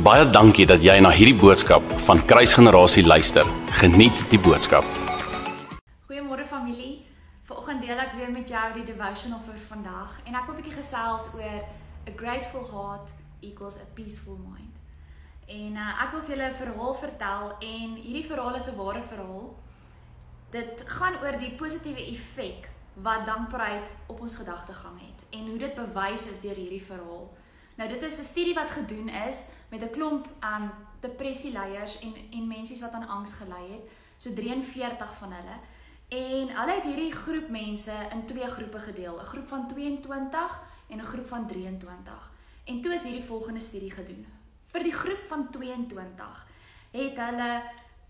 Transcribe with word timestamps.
Baie 0.00 0.24
dankie 0.32 0.64
dat 0.64 0.80
jy 0.80 0.94
na 1.04 1.10
hierdie 1.12 1.36
boodskap 1.36 1.84
van 2.06 2.22
Kruisgenerasie 2.24 3.02
luister. 3.04 3.44
Geniet 3.82 4.16
die 4.30 4.38
boodskap. 4.40 4.86
Goeiemôre 6.08 6.46
familie. 6.48 7.02
Vanoggend 7.44 7.84
deel 7.84 8.00
ek 8.00 8.14
weer 8.16 8.30
met 8.32 8.48
jou 8.48 8.62
die 8.78 8.84
devotional 8.88 9.42
vir 9.44 9.58
vandag 9.68 10.14
en 10.24 10.38
ek 10.40 10.46
wil 10.46 10.54
'n 10.54 10.60
bietjie 10.62 10.78
gesels 10.78 11.26
oor 11.34 11.60
a 12.08 12.12
grateful 12.16 12.64
heart 12.70 13.12
equals 13.44 13.76
a 13.76 13.84
peaceful 13.92 14.38
mind. 14.40 14.72
En 15.46 15.76
uh, 15.76 16.02
ek 16.06 16.16
wil 16.16 16.24
vir 16.24 16.36
julle 16.36 16.48
'n 16.48 16.60
verhaal 16.62 16.94
vertel 16.94 17.44
en 17.60 17.88
hierdie 18.00 18.28
verhaal 18.32 18.56
is 18.56 18.70
'n 18.72 18.76
ware 18.80 19.02
verhaal. 19.02 19.52
Dit 20.50 20.82
gaan 20.86 21.20
oor 21.20 21.36
die 21.36 21.52
positiewe 21.60 22.00
effek 22.00 22.70
wat 22.94 23.26
dankbaarheid 23.26 23.92
op 24.06 24.20
ons 24.20 24.34
gedagtegang 24.34 24.96
het 24.96 25.28
en 25.30 25.44
hoe 25.48 25.58
dit 25.58 25.74
bewys 25.74 26.24
is 26.30 26.40
deur 26.40 26.56
hierdie 26.56 26.86
verhaal. 26.88 27.28
Nou 27.80 27.92
dit 27.92 28.02
is 28.02 28.18
'n 28.18 28.24
studie 28.24 28.54
wat 28.54 28.70
gedoen 28.70 29.08
is 29.08 29.52
met 29.70 29.82
'n 29.82 29.90
klomp 29.90 30.26
um 30.54 30.70
depressieleiers 31.00 31.98
en 31.98 32.14
en 32.30 32.46
mense 32.46 32.80
wat 32.80 32.92
aan 32.92 33.08
angs 33.08 33.32
gely 33.32 33.70
het, 33.70 33.90
so 34.16 34.34
43 34.34 35.16
van 35.16 35.32
hulle. 35.32 35.56
En 36.08 36.56
hulle 36.56 36.72
het 36.72 36.82
hierdie 36.82 37.12
groep 37.12 37.48
mense 37.48 37.92
in 38.12 38.26
twee 38.26 38.46
groepe 38.46 38.78
gedeel, 38.78 39.20
'n 39.20 39.24
groep 39.24 39.48
van 39.48 39.68
22 39.68 40.62
en 40.88 40.98
'n 40.98 41.04
groep 41.04 41.28
van 41.28 41.46
23. 41.46 42.32
En 42.64 42.80
toe 42.80 42.94
is 42.94 43.02
hierdie 43.02 43.24
volgende 43.24 43.60
studie 43.60 43.90
gedoen. 43.90 44.26
Vir 44.64 44.82
die 44.82 44.92
groep 44.92 45.24
van 45.26 45.50
22 45.50 46.46
het 46.90 47.16
hulle 47.16 47.62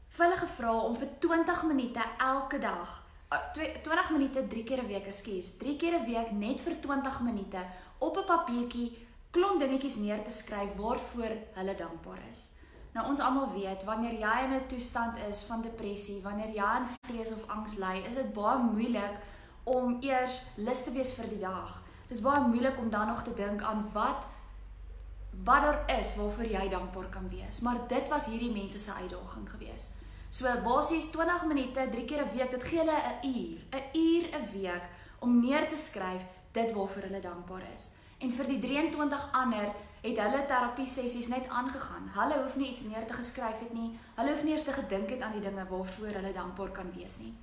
vir 0.08 0.24
hulle 0.24 0.36
gevra 0.36 0.78
om 0.80 0.96
vir 0.96 1.08
20 1.18 1.62
minute 1.62 2.00
elke 2.18 2.58
dag 2.58 3.08
20 3.82 4.10
minute 4.10 4.46
3 4.48 4.64
keer 4.64 4.82
'n 4.82 4.86
week, 4.86 5.06
ekskuus, 5.06 5.56
3 5.56 5.76
keer 5.76 6.00
'n 6.00 6.04
week 6.04 6.30
net 6.30 6.60
vir 6.60 6.80
20 6.80 7.20
minute 7.20 7.66
op 7.98 8.16
'n 8.16 8.24
papiertjie 8.24 9.08
klomp 9.30 9.60
dingetjies 9.60 9.96
neer 9.96 10.22
te 10.24 10.30
skryf 10.30 10.76
waarvoor 10.76 11.36
hulle 11.58 11.74
dankbaar 11.78 12.22
is. 12.30 12.60
Nou 12.94 13.06
ons 13.06 13.20
almal 13.22 13.52
weet 13.54 13.84
wanneer 13.86 14.16
jy 14.18 14.36
in 14.44 14.54
'n 14.54 14.66
toestand 14.66 15.18
is 15.28 15.42
van 15.42 15.62
depressie, 15.62 16.22
wanneer 16.22 16.50
jy 16.54 16.64
aan 16.64 16.88
vrees 17.06 17.32
of 17.32 17.46
angs 17.48 17.76
ly, 17.78 18.02
is 18.08 18.14
dit 18.14 18.32
baie 18.32 18.58
moeilik 18.58 19.14
om 19.64 19.96
eers 20.00 20.42
lus 20.56 20.84
te 20.84 20.90
wees 20.90 21.12
vir 21.14 21.28
die 21.28 21.38
dag. 21.38 21.82
Dit 22.08 22.16
is 22.16 22.24
baie 22.24 22.40
moeilik 22.40 22.78
om 22.78 22.90
dan 22.90 23.06
nog 23.06 23.22
te 23.22 23.34
dink 23.34 23.62
aan 23.62 23.90
wat 23.92 24.26
wat 25.44 25.62
daar 25.62 25.98
is 25.98 26.16
waarvoor 26.16 26.44
jy 26.44 26.68
dankbaar 26.68 27.08
kan 27.08 27.28
wees. 27.28 27.60
Maar 27.60 27.88
dit 27.88 28.08
was 28.08 28.26
hierdie 28.26 28.52
mense 28.52 28.78
se 28.78 28.92
uitdaging 28.92 29.50
geweest. 29.50 30.02
So 30.28 30.46
basies 30.64 31.10
20 31.10 31.46
minute, 31.46 31.88
3 31.90 32.04
keer 32.04 32.22
'n 32.24 32.36
week, 32.36 32.50
dit 32.50 32.64
gee 32.64 32.78
hulle 32.78 32.98
'n 33.22 33.26
uur, 33.26 33.58
'n 33.70 33.98
uur 33.98 34.24
'n 34.34 34.50
week 34.52 34.82
om 35.20 35.40
neer 35.40 35.68
te 35.68 35.76
skryf 35.76 36.22
dit 36.52 36.72
waarvoor 36.72 37.02
hulle 37.02 37.20
dankbaar 37.20 37.62
is. 37.72 37.99
En 38.20 38.32
vir 38.36 38.50
die 38.52 38.58
23 38.62 39.26
ander 39.32 39.70
het 40.00 40.20
hulle 40.20 40.40
terapie 40.48 40.86
sessies 40.86 41.28
net 41.32 41.48
aangegaan. 41.48 42.08
Hulle 42.14 42.40
hoef 42.42 42.56
nie 42.56 42.70
iets 42.70 42.86
neer 42.88 43.06
te 43.08 43.16
geskryf 43.16 43.60
het 43.64 43.74
nie. 43.76 43.90
Hulle 44.16 44.34
hoef 44.34 44.44
nie 44.44 44.54
eers 44.54 44.64
te 44.64 44.76
gedink 44.76 45.12
het 45.14 45.20
aan 45.24 45.36
die 45.36 45.44
dinge 45.44 45.66
waarvoor 45.68 46.16
hulle 46.20 46.32
dankbaar 46.36 46.72
kan 46.76 46.92
wees 46.96 47.18
nie. 47.20 47.34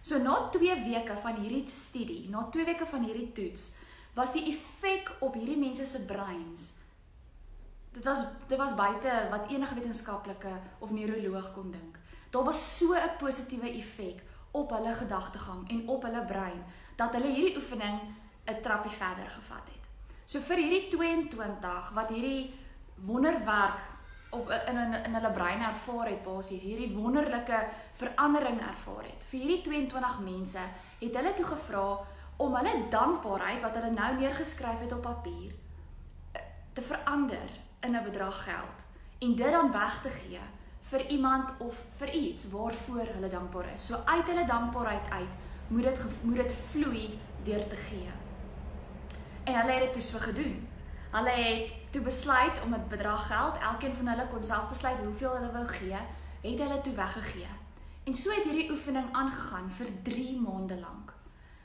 So 0.00 0.18
na 0.22 0.48
2 0.54 0.80
weke 0.86 1.16
van 1.22 1.40
hierdie 1.42 1.66
studie, 1.68 2.28
na 2.30 2.46
2 2.52 2.64
weke 2.64 2.86
van 2.86 3.04
hierdie 3.04 3.32
toets, 3.32 3.70
was 4.14 4.32
die 4.32 4.46
effek 4.52 5.16
op 5.20 5.34
hierdie 5.34 5.58
mense 5.60 5.86
se 5.86 6.04
breins 6.06 6.86
dit 7.96 8.04
was 8.04 8.24
dit 8.46 8.58
was 8.58 8.74
buite 8.74 9.26
wat 9.30 9.48
enige 9.48 9.74
wetenskaplike 9.74 10.60
of 10.78 10.90
neuroloog 10.90 11.52
kon 11.52 11.70
dink. 11.70 11.98
Daar 12.30 12.44
was 12.44 12.78
so 12.78 12.94
'n 12.94 13.16
positiewe 13.18 13.70
effek 13.70 14.22
op 14.50 14.70
hulle 14.70 14.94
gedagtegang 14.94 15.70
en 15.70 15.88
op 15.88 16.02
hulle 16.02 16.24
brein 16.24 16.64
dat 16.96 17.12
hulle 17.14 17.32
hierdie 17.32 17.56
oefening 17.56 18.00
'n 18.44 18.60
trappie 18.62 18.90
verder 18.90 19.28
gevat 19.30 19.66
het. 19.72 19.85
So 20.26 20.42
vir 20.42 20.58
hierdie 20.58 20.88
22 20.90 21.92
wat 21.94 22.08
hierdie 22.10 22.50
wonderwerk 23.06 23.78
op 24.34 24.50
in 24.50 24.78
in 24.82 24.94
in 24.98 25.14
hulle 25.14 25.30
brein 25.30 25.62
ervaar 25.62 26.08
het 26.10 26.24
basies 26.24 26.64
hierdie 26.66 26.90
wonderlike 26.96 27.60
verandering 28.00 28.58
ervaar 28.60 29.04
het. 29.06 29.26
Vir 29.30 29.44
hierdie 29.44 29.62
22 29.68 30.18
mense 30.24 30.64
het 30.98 31.20
hulle 31.20 31.34
toe 31.38 31.46
gevra 31.52 31.86
om 32.42 32.58
hulle 32.58 32.74
dankbaarheid 32.90 33.62
wat 33.62 33.78
hulle 33.78 33.92
nou 33.94 34.10
neergeskryf 34.18 34.82
het 34.82 34.96
op 34.98 35.06
papier 35.06 35.54
eh, 36.32 36.42
te 36.74 36.82
verander 36.82 37.48
in 37.86 37.94
'n 37.94 38.04
bedrag 38.10 38.42
geld 38.50 38.84
en 39.18 39.36
dit 39.36 39.52
dan 39.52 39.72
weg 39.72 40.02
te 40.02 40.10
gee 40.10 40.42
vir 40.90 41.06
iemand 41.06 41.54
of 41.58 41.82
vir 41.98 42.10
iets 42.10 42.50
waarvoor 42.50 43.06
hulle 43.14 43.28
dankbaar 43.28 43.72
is. 43.72 43.86
So 43.86 43.94
uit 44.04 44.26
hulle 44.26 44.44
dankbaarheid 44.44 45.10
uit 45.10 45.34
moet 45.68 45.82
dit 45.82 46.04
moet 46.22 46.36
dit 46.36 46.52
vloei 46.52 47.18
deur 47.44 47.68
te 47.68 47.76
gee. 47.76 48.25
En 49.46 49.54
hulle 49.54 49.72
het 49.72 49.82
dit 49.82 49.92
toe 49.92 50.02
so 50.02 50.18
gedoen. 50.18 50.68
Hulle 51.10 51.30
het 51.30 51.74
toe 51.90 52.02
besluit 52.02 52.62
om 52.64 52.74
'n 52.74 52.88
bedrag 52.88 53.26
geld, 53.26 53.58
elkeen 53.60 53.94
van 53.94 54.06
hulle 54.06 54.26
kon 54.26 54.42
self 54.42 54.68
besluit 54.68 54.98
hoeveel 54.98 55.34
hulle 55.34 55.52
wou 55.52 55.66
gee, 55.66 55.98
het 56.40 56.58
hulle 56.58 56.80
toe 56.80 56.94
weggegee. 56.94 57.48
En 58.04 58.14
so 58.14 58.30
het 58.30 58.44
hierdie 58.44 58.70
oefening 58.70 59.08
aangegaan 59.12 59.70
vir 59.70 59.86
3 60.02 60.40
maande 60.40 60.78
lank. 60.78 61.14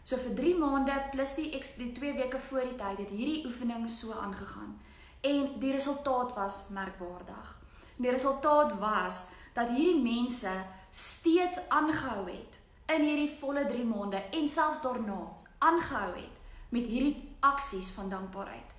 So 0.01 0.17
vir 0.17 0.33
3 0.33 0.57
maande 0.57 1.03
plus 1.11 1.35
die 1.35 1.49
die 1.77 1.91
2 1.91 2.13
weke 2.13 2.39
voor 2.39 2.61
die 2.61 2.75
tyd 2.75 2.97
het 2.97 3.09
hierdie 3.09 3.45
oefening 3.45 3.89
so 3.89 4.13
aangegaan. 4.13 4.81
En 5.21 5.59
die 5.59 5.71
resultaat 5.71 6.33
was 6.33 6.67
merkwaardig. 6.69 7.57
Die 7.95 8.11
resultaat 8.11 8.79
was 8.79 9.29
dat 9.53 9.67
hierdie 9.67 10.01
mense 10.01 10.51
steeds 10.91 11.69
aangehou 11.69 12.29
het 12.29 12.59
in 12.85 13.01
hierdie 13.01 13.37
volle 13.39 13.65
3 13.65 13.85
maande 13.85 14.23
en 14.31 14.47
selfs 14.47 14.81
daarna 14.81 15.21
aangehou 15.57 16.15
het 16.15 16.40
met 16.71 16.85
hierdie 16.87 17.35
aksies 17.39 17.89
van 17.89 18.09
dankbaarheid. 18.09 18.75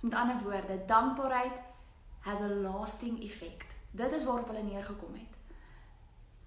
Met 0.00 0.14
ander 0.14 0.36
woorde, 0.42 0.82
dankbaarheid 0.86 1.52
has 2.20 2.40
a 2.40 2.48
lasting 2.48 3.22
effect. 3.22 3.66
Dit 3.90 4.12
is 4.12 4.24
waarop 4.24 4.48
hulle 4.48 4.62
neergekom 4.62 5.14
het. 5.14 5.32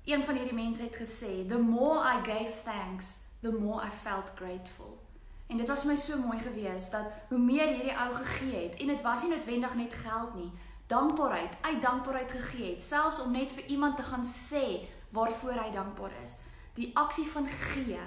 Een 0.06 0.24
van 0.24 0.36
hierdie 0.36 0.54
mense 0.54 0.82
het 0.82 0.96
gesê, 0.96 1.48
"The 1.48 1.58
more 1.58 2.00
I 2.00 2.24
gave 2.24 2.54
thanks, 2.64 3.18
the 3.42 3.52
more 3.52 3.86
I 3.86 3.90
felt 3.90 4.32
grateful." 4.36 5.00
En 5.48 5.58
dit 5.58 5.68
was 5.68 5.84
my 5.84 5.96
so 5.96 6.18
mooi 6.18 6.40
gewees 6.40 6.90
dat 6.90 7.06
hoe 7.30 7.38
meer 7.38 7.68
hierdie 7.68 7.98
ou 7.98 8.16
gegee 8.16 8.70
het 8.70 8.80
en 8.80 8.88
dit 8.88 9.02
was 9.02 9.22
nie 9.22 9.32
noodwendig 9.32 9.76
net 9.76 9.94
geld 9.94 10.36
nie, 10.36 10.52
dankbaarheid, 10.88 11.54
uit 11.62 11.82
dankbaarheid 11.82 12.32
gegee 12.32 12.72
het, 12.72 12.84
selfs 12.84 13.22
om 13.22 13.32
net 13.32 13.52
vir 13.52 13.66
iemand 13.66 13.98
te 13.98 14.04
gaan 14.04 14.26
sê 14.26 14.88
waarvoor 15.10 15.52
hy 15.52 15.72
dankbaar 15.72 16.12
is. 16.24 16.36
Die 16.74 16.92
aksie 16.98 17.28
van 17.32 17.48
gee 17.48 18.00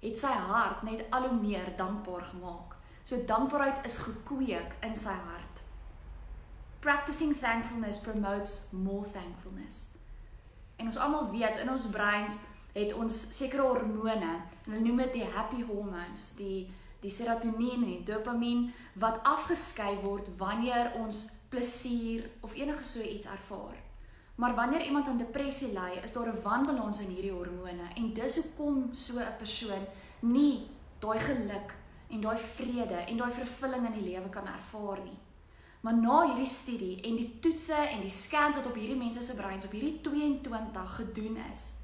het 0.00 0.18
sy 0.18 0.32
hart 0.50 0.82
net 0.86 1.06
al 1.10 1.28
hoe 1.28 1.38
meer 1.40 1.72
dankbaar 1.76 2.26
gemaak. 2.32 2.76
So 3.02 3.24
dankbaarheid 3.26 3.86
is 3.86 3.98
gekweek 4.04 4.74
in 4.84 4.96
sy 4.96 5.14
hart. 5.14 5.62
Practicing 6.80 7.34
thankfulness 7.34 7.98
promotes 7.98 8.70
more 8.72 9.08
thankfulness. 9.10 9.96
En 10.76 10.86
ons 10.86 10.98
almal 11.02 11.30
weet 11.30 11.58
in 11.62 11.70
ons 11.70 11.88
breins 11.90 12.38
het 12.72 12.92
ons 12.94 13.14
sekere 13.36 13.64
hormone, 13.66 14.34
hulle 14.66 14.82
noem 14.84 15.02
dit 15.06 15.16
die 15.18 15.30
happy 15.34 15.64
hormones, 15.66 16.34
die 16.38 16.68
die 16.98 17.12
serotonien 17.14 17.82
en 17.84 17.90
die 17.92 18.06
dopamien 18.06 18.64
wat 18.98 19.20
afgeskei 19.22 19.92
word 20.02 20.26
wanneer 20.40 20.90
ons 20.98 21.28
plesier 21.48 22.24
of 22.42 22.56
enige 22.58 22.82
so 22.82 23.04
iets 23.06 23.30
ervaar. 23.30 23.76
Maar 24.38 24.54
wanneer 24.54 24.84
iemand 24.84 25.08
aan 25.08 25.18
depressie 25.18 25.72
ly, 25.72 25.98
is 26.02 26.12
daar 26.12 26.28
'n 26.28 26.42
wanbalans 26.42 27.00
in 27.00 27.10
hierdie 27.10 27.32
hormone 27.32 27.86
en 27.94 28.12
dis 28.12 28.36
hoekom 28.36 28.94
so 28.94 29.18
'n 29.18 29.36
persoon 29.38 29.86
nie 30.20 30.70
daai 30.98 31.18
geluk 31.18 31.74
en 32.08 32.20
daai 32.20 32.38
vrede 32.38 32.94
en 32.94 33.16
daai 33.16 33.32
vervulling 33.32 33.86
in 33.86 33.92
die 33.92 34.10
lewe 34.10 34.28
kan 34.28 34.46
ervaar 34.46 35.00
nie. 35.02 35.18
Maar 35.80 35.94
na 35.94 36.26
hierdie 36.26 36.46
studie 36.46 37.00
en 37.00 37.16
die 37.16 37.38
toetse 37.38 37.74
en 37.74 38.00
die 38.00 38.10
scans 38.10 38.56
wat 38.56 38.66
op 38.66 38.74
hierdie 38.74 38.96
mense 38.96 39.22
se 39.22 39.36
breins 39.36 39.64
op 39.64 39.72
hierdie 39.72 40.00
22 40.00 40.94
gedoen 40.94 41.36
is, 41.52 41.74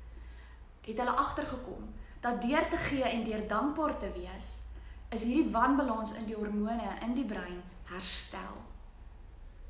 het 0.80 0.98
hulle 0.98 1.10
agtergekom 1.10 1.94
dat 2.20 2.42
deur 2.42 2.68
te 2.68 2.76
gee 2.76 3.02
en 3.02 3.24
deur 3.24 3.48
dankbaar 3.48 3.98
te 3.98 4.12
wees, 4.12 4.66
is 5.08 5.24
hierdie 5.24 5.50
wanbalans 5.50 6.12
in 6.12 6.24
die 6.24 6.36
hormone 6.36 6.98
in 7.02 7.14
die 7.14 7.26
brein 7.26 7.62
herstel. 7.84 8.56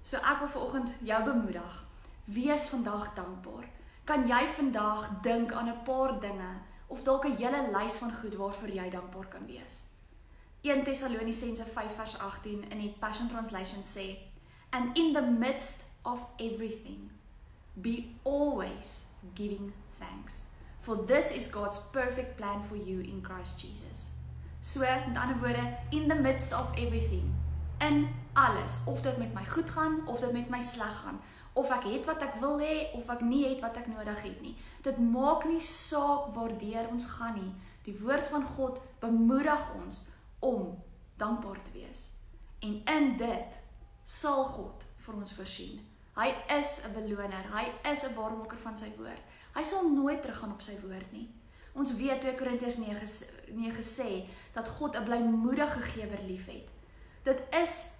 So 0.03 0.17
ek 0.17 0.39
wil 0.39 0.49
vanoggend 0.49 0.95
jou 1.01 1.25
bemoedig 1.25 1.93
Wees 2.25 2.69
vandag 2.69 3.15
dankbaar. 3.15 3.69
Kan 4.05 4.27
jy 4.27 4.47
vandag 4.57 5.21
dink 5.23 5.53
aan 5.53 5.69
'n 5.69 5.83
paar 5.85 6.21
dinge 6.21 6.53
of 6.87 7.03
dalk 7.03 7.25
'n 7.25 7.37
hele 7.37 7.71
lys 7.77 7.97
van 7.97 8.13
goed 8.13 8.35
waarvoor 8.35 8.69
jy 8.69 8.91
dankbaar 8.91 9.29
kan 9.29 9.47
wees? 9.47 9.93
1 10.61 10.85
Tessalonisense 10.85 11.65
5 11.65 11.95
vers 11.95 12.19
18 12.19 12.71
in 12.71 12.79
die 12.79 12.97
Passion 12.99 13.29
Translation 13.29 13.83
sê, 13.85 14.19
"And 14.71 14.97
in 14.97 15.13
the 15.13 15.23
midst 15.23 15.85
of 16.03 16.21
everything, 16.37 17.11
be 17.73 18.15
always 18.23 19.07
giving 19.35 19.73
thanks, 19.99 20.45
for 20.79 21.05
this 21.07 21.31
is 21.31 21.51
God's 21.51 21.91
perfect 21.91 22.37
plan 22.37 22.63
for 22.63 22.77
you 22.77 23.03
in 23.03 23.21
Christ 23.23 23.61
Jesus." 23.61 24.11
So, 24.61 24.81
met 24.81 25.17
ander 25.17 25.39
woorde, 25.39 25.77
in 25.91 26.09
the 26.09 26.15
midst 26.15 26.53
of 26.53 26.71
everything, 26.77 27.35
in 27.79 28.09
alles, 28.33 28.79
of 28.87 29.01
dit 29.01 29.17
met 29.17 29.35
my 29.35 29.45
goed 29.45 29.71
gaan 29.71 30.07
of 30.07 30.21
dit 30.21 30.33
met 30.33 30.49
my 30.49 30.61
sleg 30.61 31.01
gaan, 31.01 31.21
of 31.55 31.71
ek 31.71 31.85
het 31.87 32.07
wat 32.07 32.23
ek 32.27 32.35
wil 32.43 32.59
hê 32.59 32.91
of 32.99 33.11
ek 33.15 33.23
nie 33.23 33.45
het 33.47 33.61
wat 33.63 33.77
ek 33.79 33.87
nodig 33.87 34.23
het 34.27 34.41
nie. 34.43 34.57
Dit 34.83 34.99
maak 34.99 35.47
nie 35.47 35.61
saak 35.63 36.33
waardeur 36.35 36.91
ons 36.91 37.07
gaan 37.17 37.39
nie. 37.39 37.53
Die 37.87 37.95
woord 38.01 38.27
van 38.33 38.45
God 38.57 38.81
bemoedig 39.01 39.69
ons 39.79 40.09
om 40.43 40.75
dankbaar 41.21 41.63
te 41.63 41.77
wees. 41.77 42.03
En 42.65 42.81
in 42.97 43.17
dit 43.21 43.59
sal 44.03 44.45
God 44.57 44.85
vir 45.07 45.15
ons 45.15 45.37
voorsien. 45.37 45.81
Hy 46.15 46.35
is 46.59 46.83
'n 46.87 46.95
beloner. 46.95 47.45
Hy 47.55 47.91
is 47.91 48.05
'n 48.05 48.15
waarmaker 48.15 48.59
van 48.59 48.77
sy 48.77 48.91
woord. 48.97 49.23
Hy 49.55 49.63
sal 49.63 49.91
nooit 49.91 50.23
teruggaan 50.23 50.53
op 50.53 50.63
sy 50.63 50.81
woord 50.81 51.13
nie. 51.13 51.31
Ons 51.75 51.97
weet 51.97 52.21
2 52.21 52.35
Korintiërs 52.35 52.77
9 52.77 53.07
9 53.55 53.83
sê 53.83 54.27
dat 54.55 54.69
God 54.69 54.97
'n 54.97 55.05
blymoedige 55.05 55.81
gewer 55.81 56.23
liefhet. 56.27 56.69
Dit 57.23 57.43
is 57.51 57.99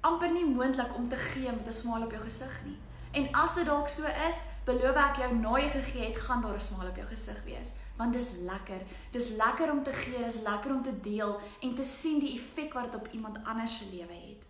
amper 0.00 0.30
nie 0.32 0.44
moontlik 0.44 0.96
om 0.96 1.08
te 1.08 1.16
gee 1.16 1.52
met 1.52 1.66
'n 1.66 1.72
smaal 1.72 2.02
op 2.02 2.10
jou 2.10 2.22
gesig 2.22 2.64
nie. 2.64 2.78
En 3.10 3.32
as 3.34 3.54
dit 3.54 3.66
dalk 3.66 3.88
so 3.88 4.06
is, 4.28 4.40
beloof 4.64 4.96
ek 4.96 5.16
jou 5.16 5.30
na 5.34 5.56
jy 5.58 5.68
gegee 5.68 6.04
het, 6.08 6.18
gaan 6.18 6.42
daar 6.42 6.54
'n 6.54 6.60
smaal 6.60 6.88
op 6.88 6.96
jou 6.96 7.06
gesig 7.06 7.44
wees, 7.44 7.72
want 7.96 8.12
dis 8.12 8.30
lekker. 8.46 8.82
Dis 9.10 9.30
lekker 9.36 9.70
om 9.70 9.82
te 9.82 9.92
gee, 9.92 10.24
dis 10.24 10.42
lekker 10.42 10.70
om 10.70 10.82
te 10.82 11.00
deel 11.00 11.40
en 11.60 11.74
te 11.74 11.82
sien 11.82 12.20
die 12.20 12.38
effek 12.38 12.72
wat 12.72 12.92
dit 12.92 12.94
op 12.94 13.08
iemand 13.12 13.44
anders 13.44 13.78
se 13.78 13.84
lewe 13.90 14.12
het. 14.12 14.46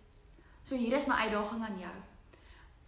So 0.63 0.75
hier 0.75 0.93
is 0.93 1.05
my 1.05 1.15
uitdaging 1.15 1.63
aan 1.63 1.79
jou. 1.79 1.95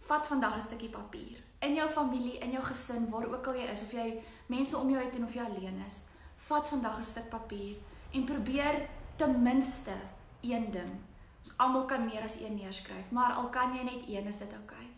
Vat 0.00 0.26
vandag 0.26 0.56
'n 0.56 0.60
stukkie 0.60 0.90
papier 0.90 1.42
in 1.58 1.74
jou 1.74 1.88
familie, 1.90 2.38
in 2.38 2.50
jou 2.50 2.64
gesin, 2.64 3.10
waar 3.10 3.26
ook 3.26 3.46
al 3.46 3.54
jy 3.54 3.68
is 3.72 3.82
of 3.82 3.92
jy 3.92 4.22
mense 4.46 4.76
om 4.76 4.90
jou 4.90 5.04
het 5.04 5.14
en 5.14 5.24
of 5.24 5.34
jy 5.34 5.44
alleen 5.44 5.82
is. 5.86 6.08
Vat 6.36 6.68
vandag 6.68 6.98
'n 6.98 7.02
stuk 7.02 7.28
papier 7.28 7.76
en 8.12 8.24
probeer 8.24 8.88
ten 9.16 9.42
minste 9.42 9.94
een 10.40 10.70
ding. 10.70 10.92
Ons 11.38 11.56
almal 11.56 11.84
kan 11.84 12.04
meer 12.04 12.22
as 12.22 12.40
een 12.40 12.54
neerskryf, 12.54 13.10
maar 13.10 13.32
al 13.32 13.48
kan 13.48 13.74
jy 13.74 13.82
net 13.82 14.08
een, 14.08 14.26
is 14.26 14.38
dit 14.38 14.52
oukei. 14.52 14.78
Okay. 14.78 14.93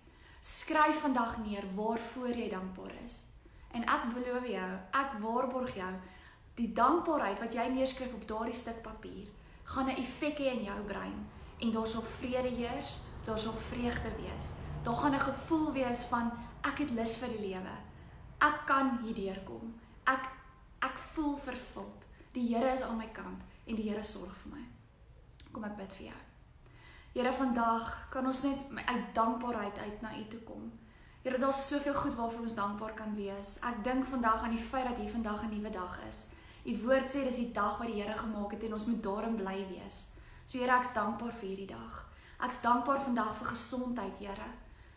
Skryf 0.46 1.00
vandag 1.02 1.38
neer 1.42 1.64
waarvoor 1.74 2.36
jy 2.38 2.48
dankbaar 2.48 2.92
is. 3.04 3.14
En 3.74 3.82
ek 3.82 4.04
beloof 4.14 4.44
jou, 4.46 4.68
ek 4.94 5.16
waarborg 5.18 5.72
jou, 5.74 5.88
die 6.54 6.68
dankbaarheid 6.72 7.40
wat 7.42 7.56
jy 7.58 7.64
neerskryf 7.72 8.12
op 8.14 8.28
daardie 8.30 8.54
stuk 8.54 8.78
papier, 8.84 9.26
gaan 9.64 9.90
'n 9.90 9.98
effek 9.98 10.38
hê 10.38 10.52
in 10.54 10.62
jou 10.64 10.80
brein 10.86 11.26
en 11.58 11.72
daar 11.72 11.88
sal 11.88 12.02
vrede 12.02 12.52
heers, 12.60 12.98
daar 13.24 13.38
sal 13.38 13.52
vreugde 13.70 14.12
wees. 14.22 14.52
Daar 14.84 14.94
gaan 14.94 15.14
'n 15.14 15.26
gevoel 15.30 15.72
wees 15.72 16.04
van 16.04 16.30
ek 16.62 16.78
het 16.78 16.90
lus 16.90 17.16
vir 17.16 17.28
die 17.28 17.48
lewe. 17.48 17.76
Ek 18.38 18.66
kan 18.66 18.98
hierdeur 19.02 19.40
kom. 19.44 19.74
Ek 20.04 20.30
ek 20.80 20.98
voel 20.98 21.36
vervuld. 21.38 22.06
Die 22.32 22.54
Here 22.54 22.72
is 22.72 22.82
aan 22.82 22.96
my 22.96 23.08
kant 23.12 23.42
en 23.66 23.74
die 23.74 23.90
Here 23.90 24.02
sorg 24.02 24.36
vir 24.42 24.52
my. 24.52 24.64
Kom 25.52 25.64
ek 25.64 25.76
bid 25.76 25.92
vir 25.92 26.06
jou. 26.06 26.25
Here 27.16 27.32
vandag 27.32 28.08
kan 28.12 28.26
ons 28.28 28.42
net 28.44 28.88
uit 28.88 29.04
dankbaarheid 29.16 29.78
uit 29.78 30.00
na 30.04 30.10
U 30.18 30.24
toe 30.28 30.40
kom. 30.44 30.64
Here 31.24 31.38
daar's 31.40 31.62
soveel 31.68 31.94
goed 31.94 32.14
waarvoor 32.14 32.40
ons 32.44 32.54
dankbaar 32.54 32.92
kan 32.94 33.14
wees. 33.16 33.54
Ek 33.64 33.78
dink 33.84 34.04
vandag 34.04 34.42
aan 34.44 34.52
die 34.52 34.60
feit 34.60 34.84
dat 34.84 34.98
hier 35.00 35.08
vandag 35.10 35.46
'n 35.46 35.48
nuwe 35.48 35.70
dag 35.70 35.94
is. 36.08 36.36
U 36.64 36.72
woord 36.82 37.08
sê 37.08 37.24
dis 37.24 37.40
die 37.40 37.52
dag 37.52 37.78
wat 37.78 37.86
die 37.86 38.02
Here 38.02 38.16
gemaak 38.16 38.52
het 38.52 38.62
en 38.62 38.72
ons 38.72 38.84
moet 38.84 39.02
daarin 39.02 39.36
bly 39.36 39.66
wees. 39.68 40.18
So 40.44 40.58
Here, 40.58 40.76
ek's 40.76 40.92
dankbaar 40.92 41.32
vir 41.32 41.48
hierdie 41.48 41.72
dag. 41.72 42.06
Ek's 42.44 42.60
dankbaar 42.60 43.00
vandag 43.00 43.36
vir 43.36 43.46
gesondheid, 43.46 44.18
Here. 44.18 44.48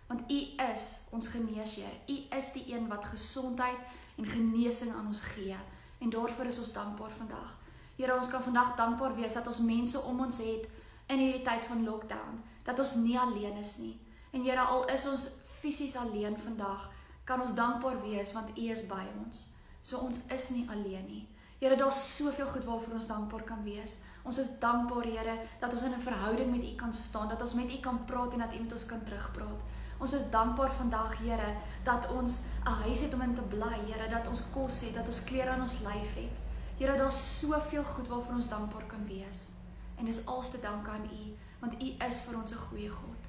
Want 0.08 0.32
U 0.32 0.40
is 0.72 1.08
ons 1.12 1.28
geneesheer. 1.28 1.96
U 2.08 2.16
is 2.38 2.52
die 2.52 2.74
een 2.74 2.88
wat 2.88 3.06
gesondheid 3.06 3.80
en 4.18 4.26
genesing 4.26 4.94
aan 4.94 5.08
ons 5.08 5.22
gee 5.22 5.58
en 6.00 6.10
daarvoor 6.10 6.46
is 6.46 6.60
ons 6.60 6.74
dankbaar 6.74 7.12
vandag. 7.12 7.58
Here, 7.96 8.16
ons 8.16 8.28
kan 8.28 8.44
vandag 8.44 8.76
dankbaar 8.76 9.16
wees 9.16 9.34
dat 9.34 9.48
ons 9.48 9.60
mense 9.60 10.00
om 10.00 10.20
ons 10.20 10.38
het 10.38 10.68
in 11.10 11.20
hierdie 11.20 11.46
tyd 11.46 11.66
van 11.66 11.84
lockdown 11.84 12.40
dat 12.64 12.80
ons 12.80 12.96
nie 13.02 13.18
alleen 13.20 13.58
is 13.58 13.78
nie. 13.82 13.96
En 14.32 14.44
Here 14.46 14.62
al 14.62 14.86
is 14.94 15.08
ons 15.10 15.26
fisies 15.60 15.96
alleen 15.98 16.38
vandag, 16.38 16.90
kan 17.26 17.42
ons 17.42 17.56
dankbaar 17.58 18.02
wees 18.02 18.34
want 18.34 18.58
U 18.58 18.70
is 18.70 18.86
by 18.88 19.04
ons. 19.26 19.50
So 19.82 19.98
ons 20.06 20.26
is 20.30 20.50
nie 20.50 20.68
alleen 20.70 21.06
nie. 21.06 21.26
Here, 21.60 21.76
daar's 21.76 22.16
soveel 22.16 22.46
goed 22.48 22.64
waarvoor 22.64 22.94
ons 22.94 23.08
dankbaar 23.08 23.42
kan 23.44 23.64
wees. 23.64 23.98
Ons 24.24 24.38
is 24.40 24.52
dankbaar, 24.62 25.04
Here, 25.04 25.36
dat 25.60 25.74
ons 25.74 25.84
in 25.84 25.92
'n 25.92 26.02
verhouding 26.02 26.52
met 26.52 26.64
U 26.64 26.76
kan 26.76 26.94
staan, 26.94 27.28
dat 27.28 27.42
ons 27.42 27.54
met 27.54 27.72
U 27.72 27.80
kan 27.80 28.06
praat 28.06 28.34
en 28.34 28.40
dat 28.40 28.54
U 28.54 28.60
met 28.60 28.72
ons 28.72 28.86
kan 28.86 29.04
terugpraat. 29.04 29.62
Ons 30.00 30.14
is 30.14 30.30
dankbaar 30.30 30.72
vandag, 30.72 31.18
Here, 31.18 31.56
dat 31.84 32.12
ons 32.12 32.40
'n 32.66 32.82
huis 32.84 33.00
het 33.00 33.14
om 33.14 33.22
in 33.22 33.36
te 33.36 33.42
bly, 33.42 33.78
Here, 33.88 34.10
dat 34.10 34.28
ons 34.28 34.44
kos 34.54 34.82
het, 34.82 34.94
dat 34.94 35.08
ons 35.08 35.24
klere 35.24 35.50
aan 35.50 35.62
ons 35.62 35.80
lyf 35.80 36.16
het. 36.16 36.36
Here, 36.78 36.98
daar's 36.98 37.40
soveel 37.40 37.84
goed 37.84 38.08
waarvoor 38.08 38.36
ons 38.36 38.50
dankbaar 38.50 38.86
kan 38.86 39.08
wees. 39.08 39.52
En 40.00 40.06
dis 40.06 40.26
als 40.26 40.52
te 40.52 40.60
dank 40.60 40.88
aan 40.88 41.10
U, 41.12 41.36
want 41.60 41.84
U 41.84 41.96
is 42.08 42.22
vir 42.22 42.38
ons 42.40 42.52
'n 42.52 42.66
goeie 42.68 42.90
God. 42.90 43.24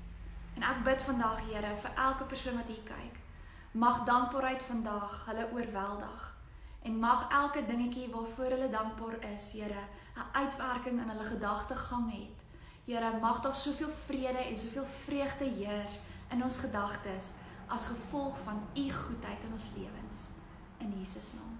En 0.55 0.63
ek 0.63 0.85
bid 0.85 1.03
vandag, 1.03 1.41
Here, 1.41 1.77
vir 1.77 1.91
elke 1.95 2.25
persoon 2.25 2.57
wat 2.57 2.67
hier 2.67 2.83
kyk, 2.85 3.19
mag 3.73 4.05
dankbaarheid 4.05 4.63
vandag 4.63 5.25
hulle 5.27 5.49
oorweldig. 5.53 6.37
En 6.83 6.99
mag 6.99 7.29
elke 7.31 7.67
dingetjie 7.67 8.11
waarvoor 8.11 8.51
hulle 8.51 8.71
dankbaar 8.71 9.25
is, 9.35 9.53
Here, 9.53 9.85
'n 10.17 10.29
uitwerking 10.33 11.01
in 11.01 11.09
hulle 11.09 11.25
gedagtegang 11.25 12.13
het. 12.13 12.45
Here, 12.85 13.19
mag 13.21 13.41
daar 13.41 13.55
soveel 13.55 13.91
vrede 13.91 14.39
en 14.39 14.59
soveel 14.59 14.87
vreugde 14.87 15.45
heers 15.45 16.01
in 16.31 16.43
ons 16.43 16.59
gedagtes 16.59 17.35
as 17.67 17.87
gevolg 17.87 18.37
van 18.45 18.63
U 18.75 18.91
goedheid 18.91 19.45
in 19.45 19.53
ons 19.53 19.71
lewens. 19.77 20.29
In 20.79 20.99
Jesus 20.99 21.33
naam. 21.33 21.60